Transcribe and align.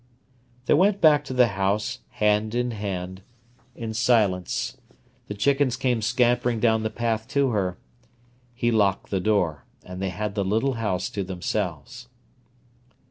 They 0.65 0.73
went 0.73 0.99
back 0.99 1.23
to 1.25 1.33
the 1.35 1.49
house, 1.49 1.99
hand 2.09 2.55
in 2.55 2.71
hand, 2.71 3.21
in 3.75 3.93
silence. 3.93 4.77
The 5.27 5.35
chickens 5.35 5.77
came 5.77 6.01
scampering 6.01 6.59
down 6.59 6.81
the 6.81 6.89
path 6.89 7.27
to 7.27 7.51
her. 7.51 7.77
He 8.55 8.71
locked 8.71 9.11
the 9.11 9.19
door, 9.19 9.63
and 9.85 10.01
they 10.01 10.09
had 10.09 10.33
the 10.33 10.43
little 10.43 10.73
house 10.73 11.07
to 11.11 11.23
themselves. 11.23 12.07